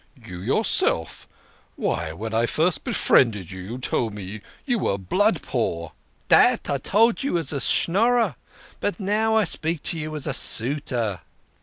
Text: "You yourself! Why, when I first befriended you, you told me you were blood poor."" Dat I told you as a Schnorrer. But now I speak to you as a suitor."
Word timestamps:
"You 0.27 0.39
yourself! 0.39 1.27
Why, 1.75 2.11
when 2.11 2.33
I 2.33 2.47
first 2.47 2.83
befriended 2.83 3.51
you, 3.51 3.61
you 3.61 3.77
told 3.77 4.15
me 4.15 4.41
you 4.65 4.79
were 4.79 4.97
blood 4.97 5.43
poor."" 5.43 5.91
Dat 6.27 6.67
I 6.71 6.79
told 6.79 7.21
you 7.21 7.37
as 7.37 7.53
a 7.53 7.59
Schnorrer. 7.61 8.35
But 8.79 8.99
now 8.99 9.35
I 9.37 9.43
speak 9.43 9.83
to 9.83 9.99
you 9.99 10.15
as 10.15 10.25
a 10.25 10.33
suitor." 10.33 11.19